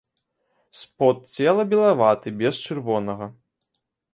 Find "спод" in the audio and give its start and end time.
0.79-1.17